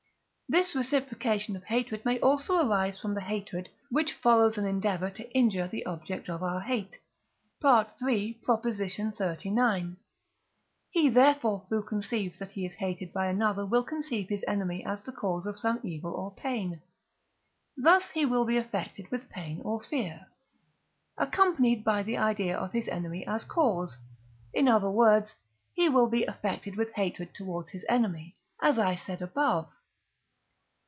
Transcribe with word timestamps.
This 0.51 0.75
reciprocation 0.75 1.55
of 1.55 1.63
hatred 1.63 2.03
may 2.03 2.19
also 2.19 2.57
arise 2.57 2.99
from 2.99 3.13
the 3.13 3.21
hatred, 3.21 3.69
which 3.89 4.11
follows 4.11 4.57
an 4.57 4.65
endeavour 4.65 5.09
to 5.09 5.31
injure 5.31 5.65
the 5.69 5.85
object 5.85 6.29
of 6.29 6.43
our 6.43 6.59
hate 6.59 6.99
(III. 7.63 8.37
xxxix.). 8.45 9.95
He 10.89 11.07
therefore 11.07 11.65
who 11.69 11.81
conceives 11.81 12.37
that 12.39 12.51
he 12.51 12.65
is 12.65 12.73
hated 12.75 13.13
by 13.13 13.27
another 13.27 13.65
will 13.65 13.85
conceive 13.85 14.27
his 14.27 14.43
enemy 14.45 14.83
as 14.85 15.05
the 15.05 15.13
cause 15.13 15.45
of 15.45 15.55
some 15.57 15.79
evil 15.83 16.11
or 16.11 16.35
pain; 16.35 16.81
thus 17.77 18.09
he 18.09 18.25
will 18.25 18.43
be 18.43 18.57
affected 18.57 19.09
with 19.09 19.29
pain 19.29 19.61
or 19.63 19.81
fear, 19.81 20.27
accompanied 21.17 21.85
by 21.85 22.03
the 22.03 22.17
idea 22.17 22.57
of 22.57 22.73
his 22.73 22.89
enemy 22.89 23.25
as 23.25 23.45
cause; 23.45 23.97
in 24.53 24.67
other 24.67 24.91
words, 24.91 25.33
he 25.73 25.87
will 25.87 26.07
be 26.09 26.25
affected 26.25 26.75
with 26.75 26.91
hatred 26.95 27.33
towards 27.33 27.71
his 27.71 27.85
enemy, 27.87 28.35
as 28.61 28.77
I 28.77 28.95
said 28.95 29.21
above. 29.21 29.69